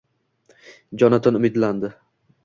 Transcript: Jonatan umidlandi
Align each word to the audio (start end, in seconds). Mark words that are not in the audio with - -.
Jonatan 1.03 1.37
umidlandi 1.39 1.93